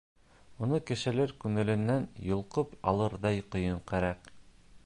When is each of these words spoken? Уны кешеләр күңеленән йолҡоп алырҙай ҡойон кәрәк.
Уны 0.67 0.79
кешеләр 0.91 1.33
күңеленән 1.43 2.09
йолҡоп 2.31 2.75
алырҙай 2.93 3.49
ҡойон 3.57 3.87
кәрәк. 3.93 4.37